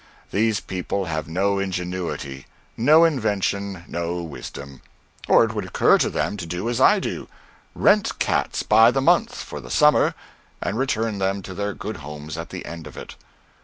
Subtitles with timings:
[0.31, 4.81] These people have no ingenuity, no invention, no wisdom;
[5.27, 7.27] or it would occur to them to do as I do:
[7.75, 10.15] rent cats by the month for the summer
[10.59, 13.13] and return them to their good homes at the end of it.